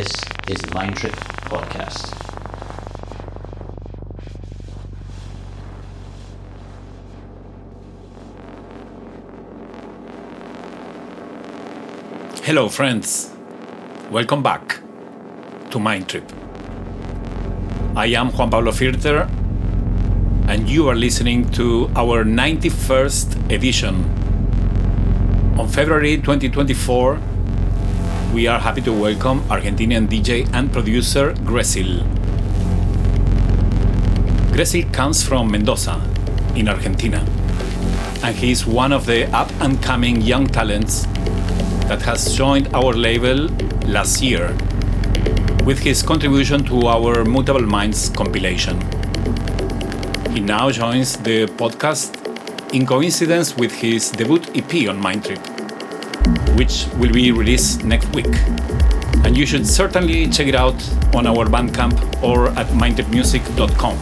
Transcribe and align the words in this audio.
This 0.00 0.24
is 0.48 0.62
the 0.62 0.74
Mind 0.74 0.96
Trip 0.96 1.12
Podcast. 1.52 2.08
Hello, 12.44 12.70
friends. 12.70 13.30
Welcome 14.10 14.42
back 14.42 14.80
to 15.70 15.78
Mind 15.78 16.08
Trip. 16.08 16.24
I 17.94 18.06
am 18.06 18.30
Juan 18.32 18.48
Pablo 18.48 18.72
Firter, 18.72 19.28
and 20.48 20.66
you 20.66 20.88
are 20.88 20.96
listening 20.96 21.50
to 21.50 21.90
our 21.94 22.24
91st 22.24 23.52
edition. 23.52 23.96
On 25.58 25.68
February 25.68 26.16
2024, 26.16 27.29
we 28.32 28.46
are 28.46 28.60
happy 28.60 28.80
to 28.80 28.92
welcome 28.92 29.40
Argentinian 29.50 30.06
DJ 30.06 30.48
and 30.54 30.72
producer 30.72 31.32
Gresil. 31.44 32.04
Gresil 34.52 34.84
comes 34.92 35.24
from 35.24 35.50
Mendoza, 35.50 36.00
in 36.54 36.68
Argentina, 36.68 37.26
and 38.22 38.36
he 38.36 38.52
is 38.52 38.64
one 38.64 38.92
of 38.92 39.04
the 39.06 39.26
up 39.34 39.50
and 39.60 39.82
coming 39.82 40.20
young 40.20 40.46
talents 40.46 41.06
that 41.88 42.00
has 42.02 42.36
joined 42.36 42.72
our 42.72 42.92
label 42.92 43.48
last 43.88 44.22
year 44.22 44.56
with 45.64 45.80
his 45.80 46.00
contribution 46.00 46.62
to 46.64 46.86
our 46.86 47.24
Mutable 47.24 47.66
Minds 47.66 48.10
compilation. 48.10 48.80
He 50.32 50.38
now 50.38 50.70
joins 50.70 51.16
the 51.16 51.46
podcast 51.46 52.14
in 52.72 52.86
coincidence 52.86 53.56
with 53.56 53.72
his 53.72 54.10
debut 54.12 54.38
EP 54.54 54.88
on 54.88 55.02
Mindtrip, 55.02 55.49
which 56.60 56.84
will 56.98 57.10
be 57.10 57.32
released 57.32 57.84
next 57.84 58.14
week. 58.14 58.34
And 59.24 59.34
you 59.34 59.46
should 59.46 59.66
certainly 59.66 60.28
check 60.28 60.46
it 60.46 60.54
out 60.54 60.76
on 61.14 61.26
our 61.26 61.46
Bandcamp 61.46 62.22
or 62.22 62.48
at 62.48 62.66
mindtripmusic.com. 62.82 63.96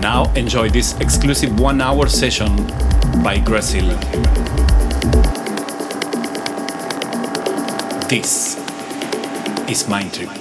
Now 0.00 0.32
enjoy 0.34 0.68
this 0.68 0.98
exclusive 0.98 1.60
one 1.60 1.80
hour 1.80 2.08
session 2.08 2.56
by 3.22 3.38
Gresil. 3.38 3.94
This 8.08 8.56
is 9.70 9.84
Mindtrip. 9.84 10.30
You're 10.34 10.39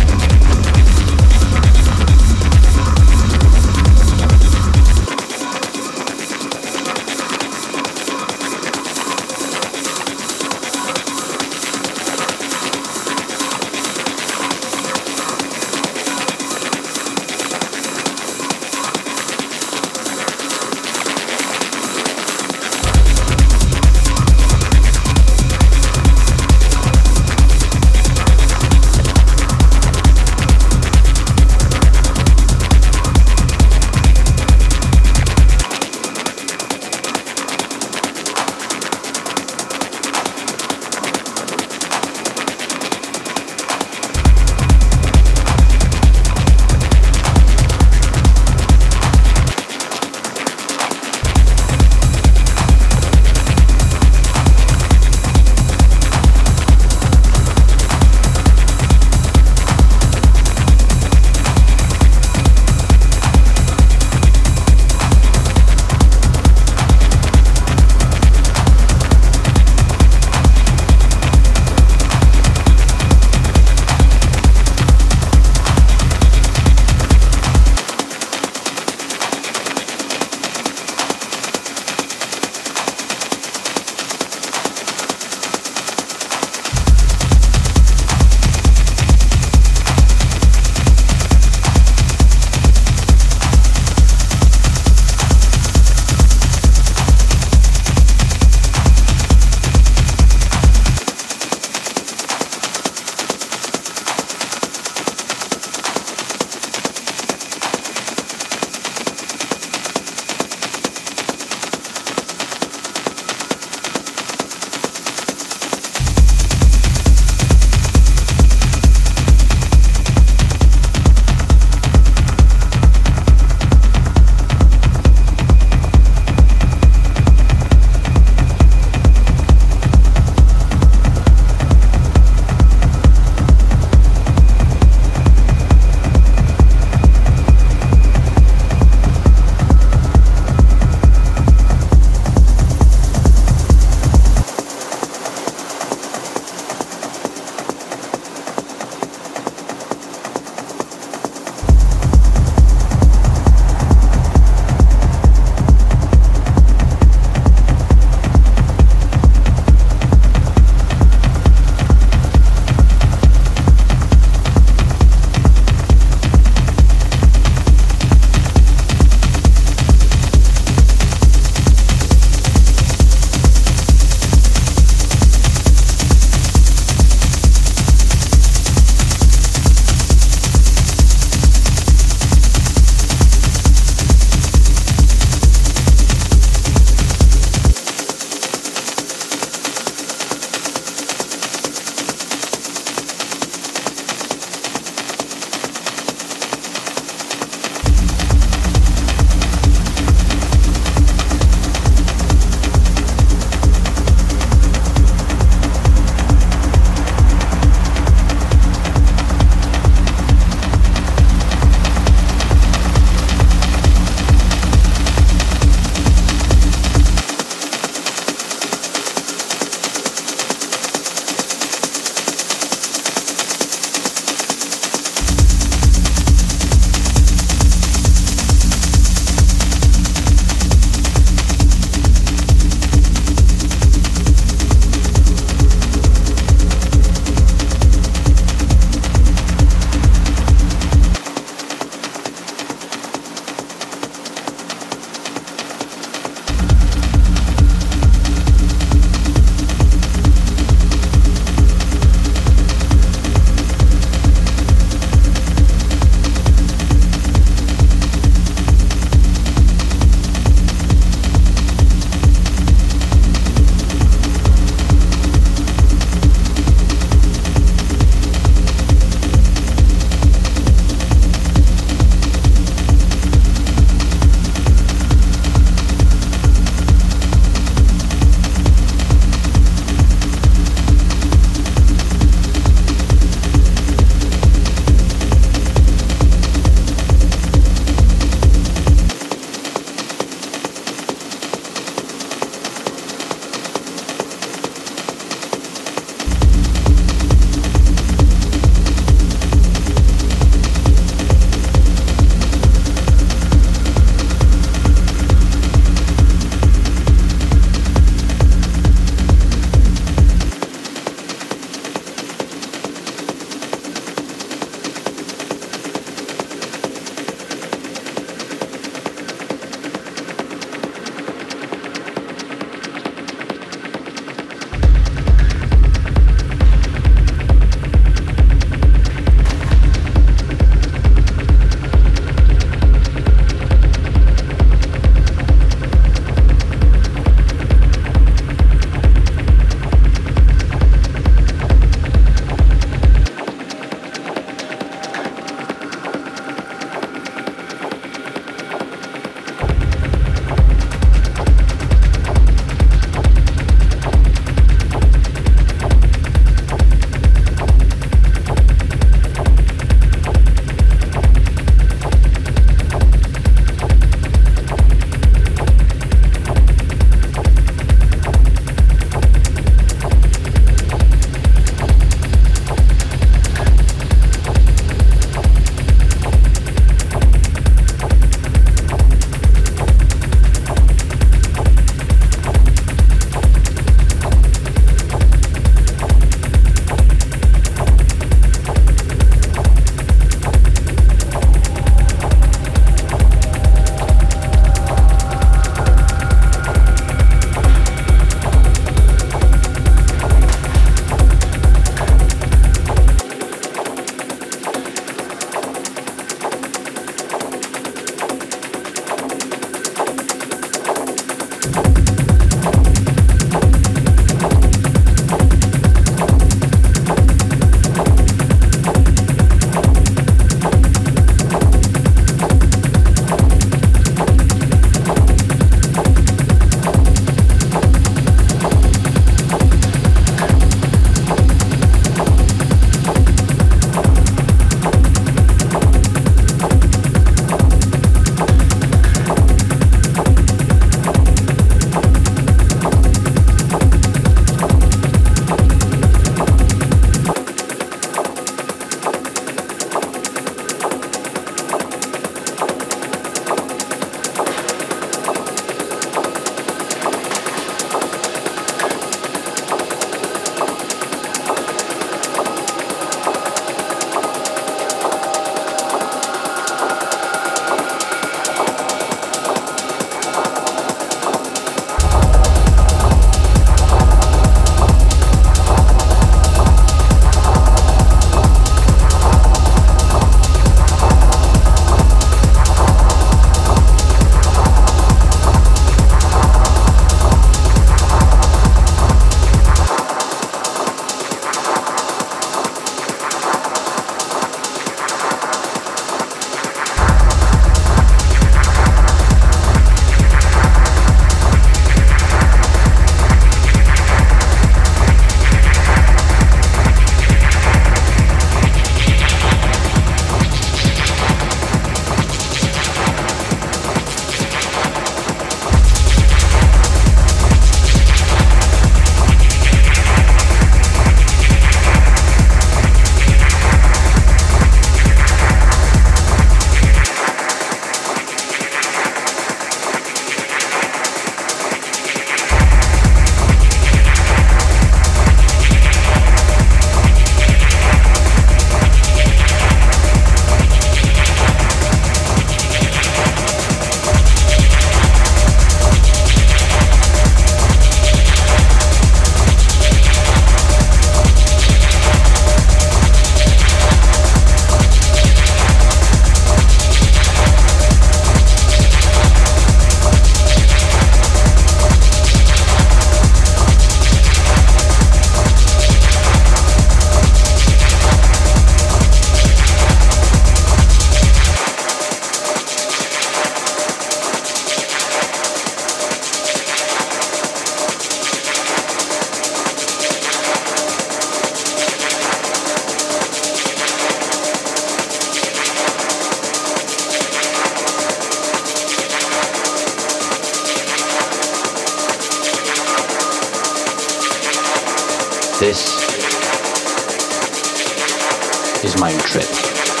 is 598.83 598.99
my 598.99 599.11
trip. 599.19 600.00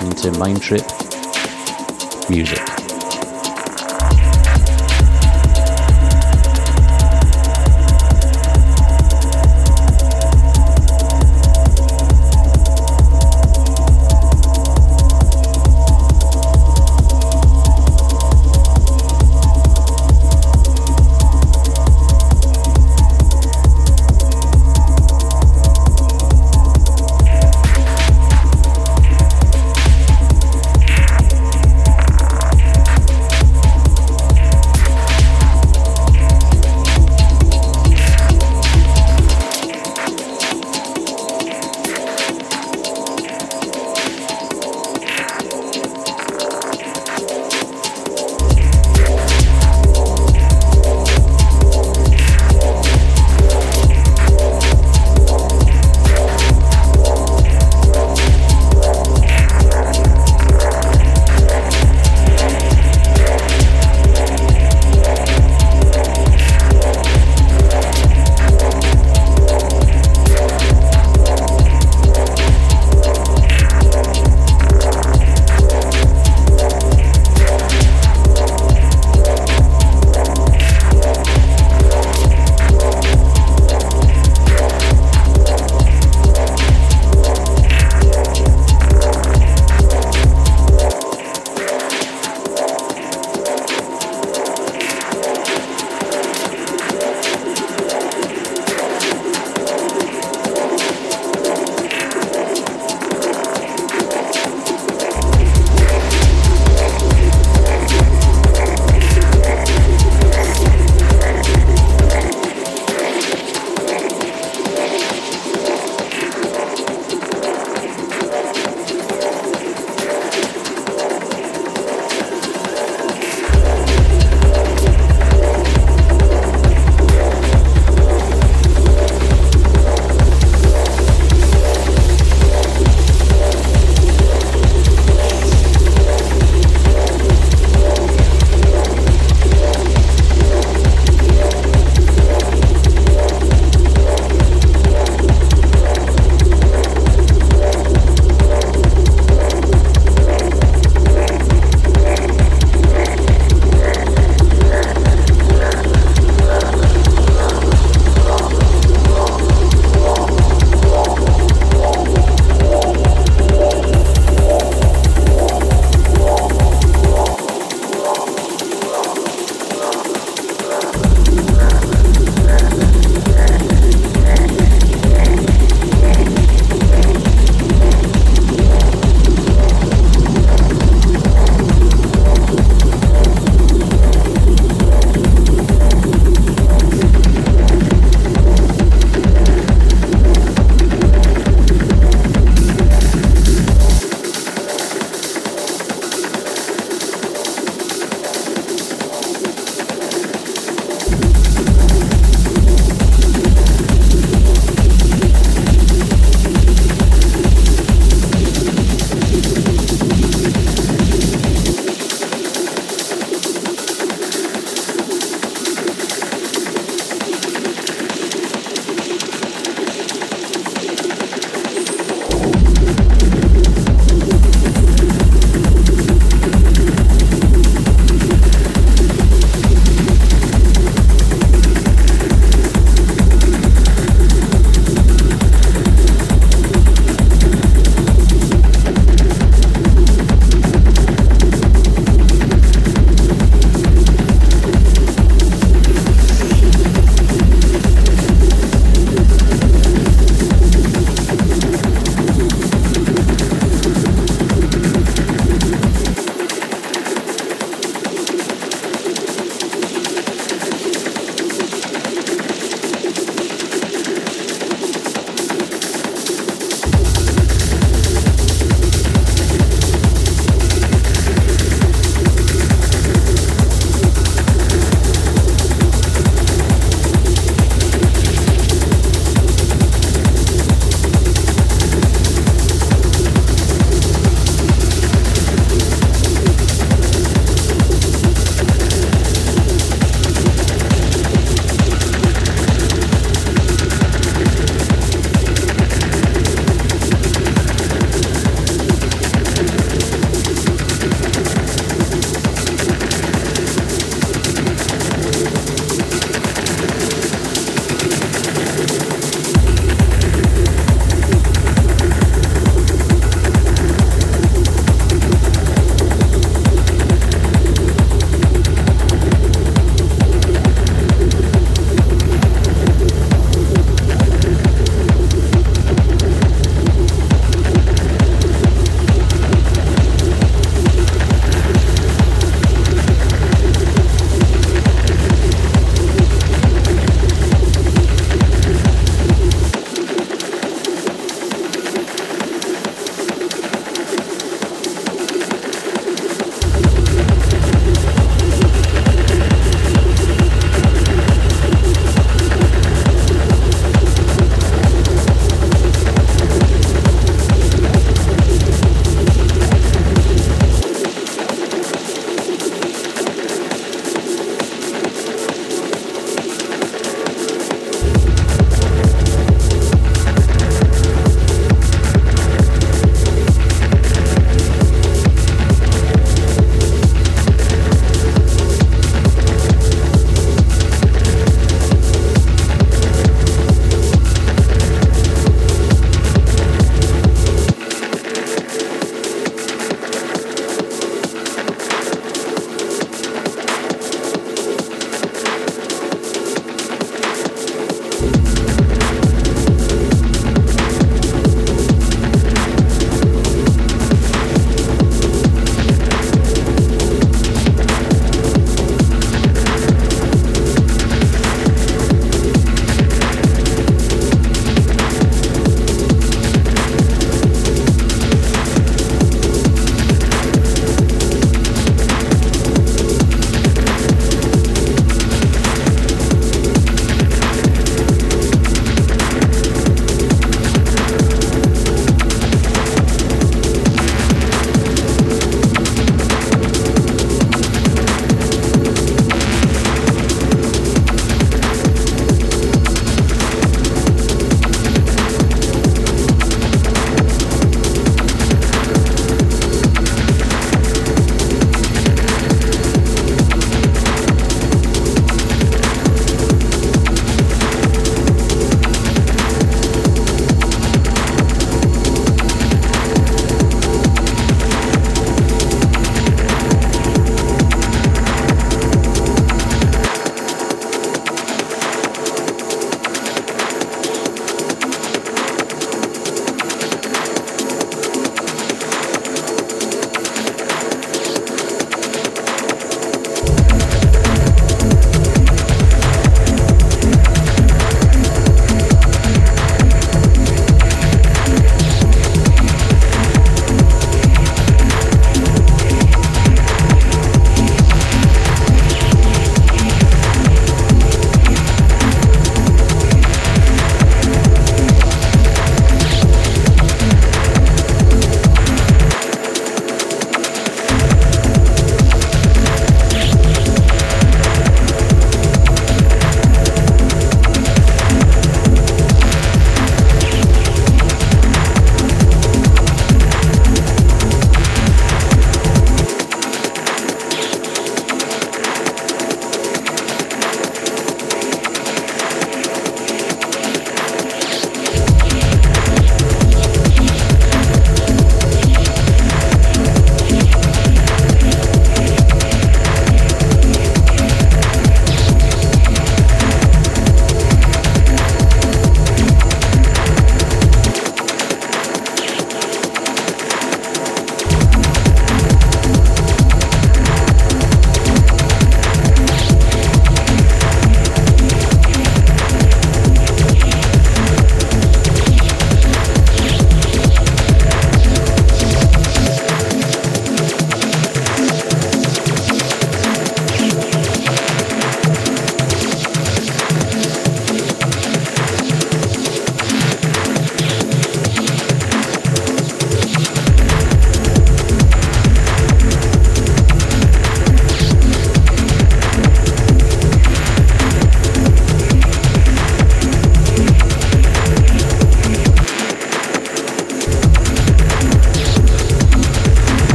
Listening 0.00 0.32
to 0.32 0.38
Mind 0.38 0.62
Trip 0.62 0.82
Music. 2.30 2.77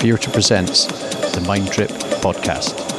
Theatre 0.00 0.30
presents 0.30 0.86
the 1.34 1.42
Mind 1.46 1.70
Trip 1.70 1.90
podcast. 2.22 2.89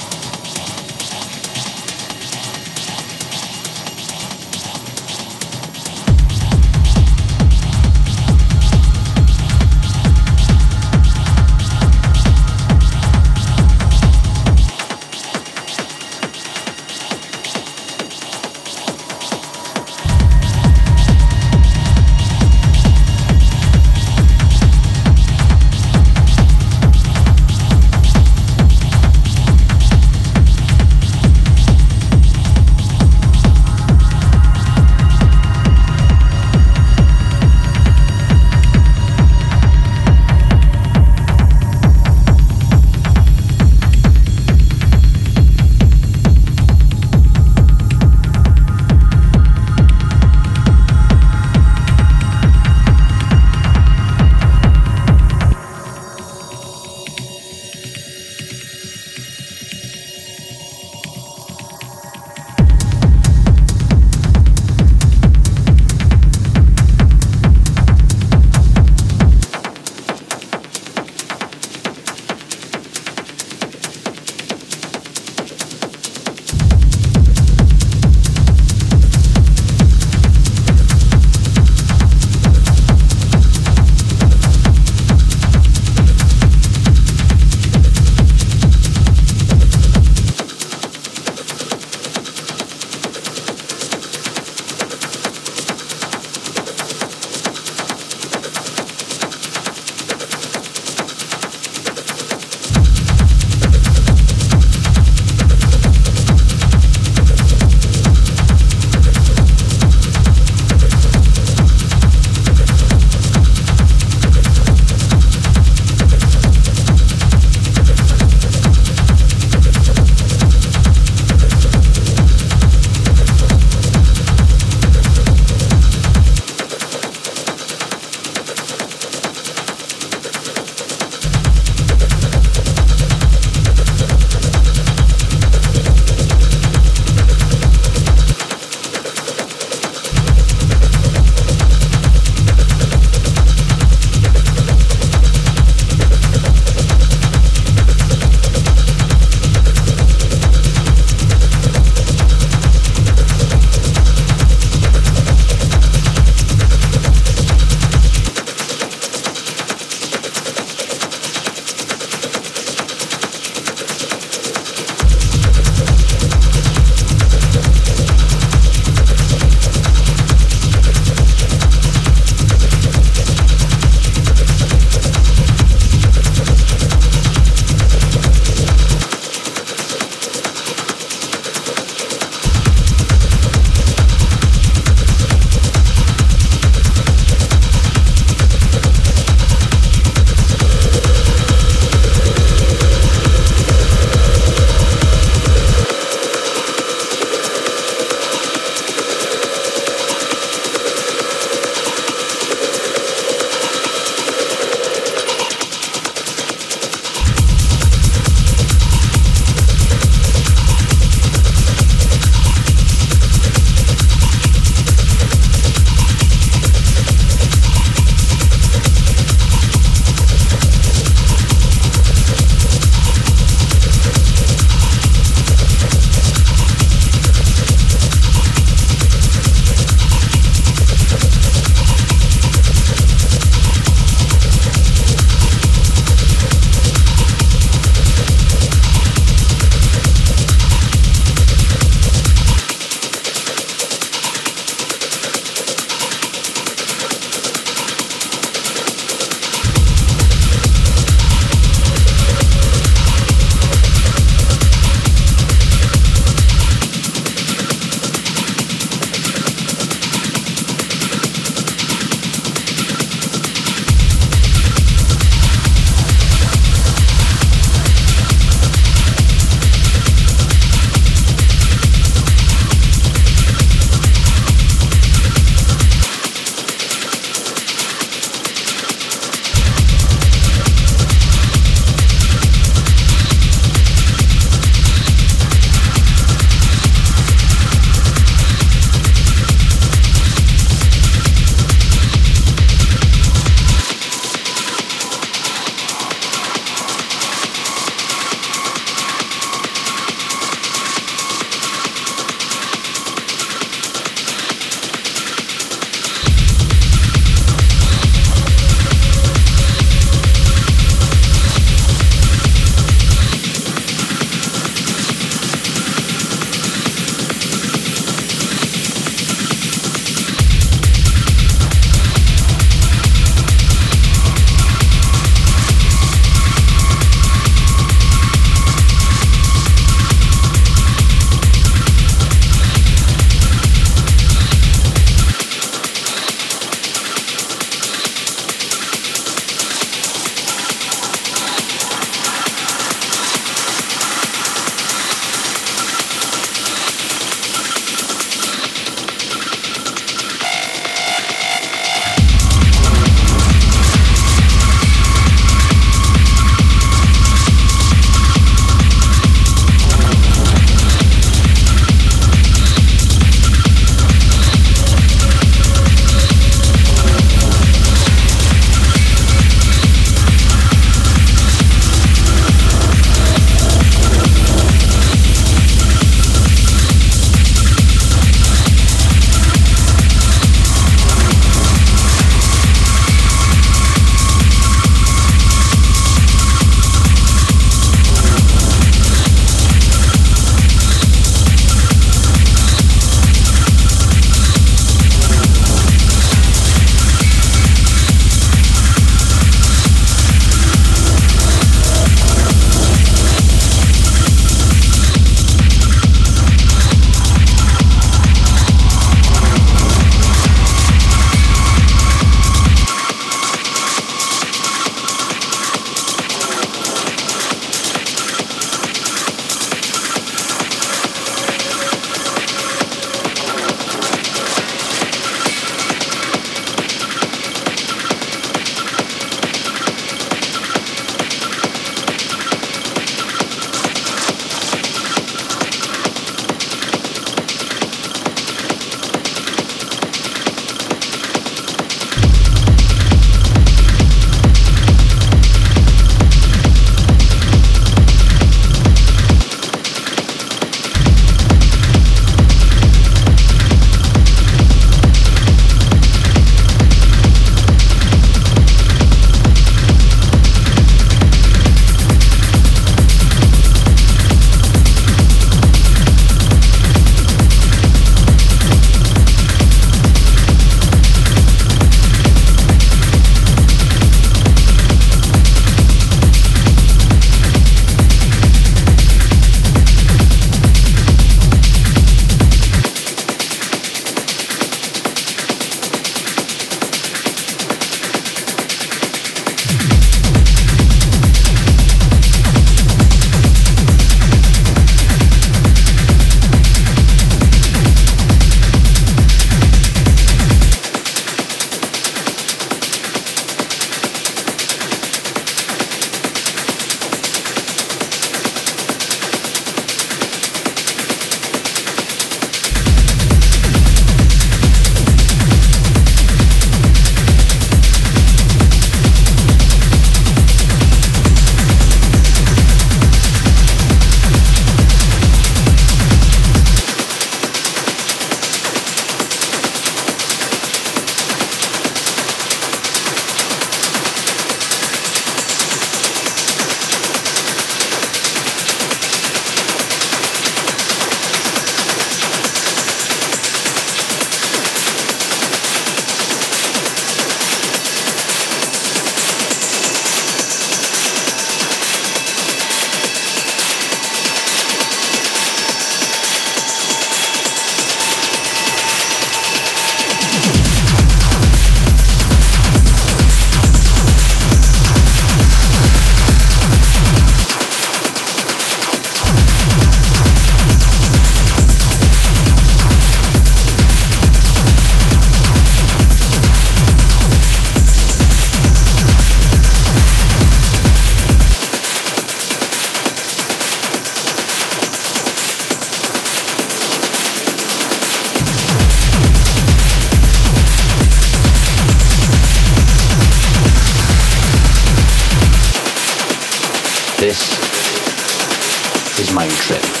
This 597.31 599.19
is 599.21 599.33
Mind 599.33 599.53
Trip. 599.53 600.00